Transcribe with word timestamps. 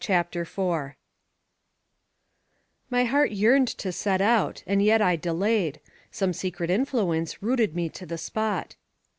CHAPTER 0.03 0.41
IV 0.41 0.95
MY 2.89 3.03
heart 3.03 3.29
yearned 3.33 3.67
to 3.77 3.91
set 3.91 4.19
out 4.19 4.63
and 4.65 4.81
yet 4.81 4.99
I 4.99 5.15
delayed; 5.15 5.79
some 6.09 6.33
secret 6.33 6.71
influence 6.71 7.43
rooted 7.43 7.75
me 7.75 7.87
to 7.89 8.07
the 8.07 8.17
spot. 8.17 8.77